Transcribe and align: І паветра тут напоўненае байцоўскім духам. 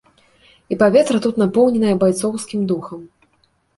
І 0.75 0.77
паветра 0.83 1.21
тут 1.27 1.37
напоўненае 1.43 1.93
байцоўскім 2.05 2.67
духам. 2.73 2.99